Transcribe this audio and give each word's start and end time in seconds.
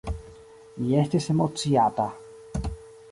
Mi 0.85 0.95
estis 1.01 1.29
emociata. 1.35 2.07